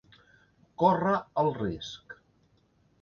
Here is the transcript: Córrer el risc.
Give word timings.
Córrer 0.83 1.13
el 1.43 1.53
risc. 1.61 2.17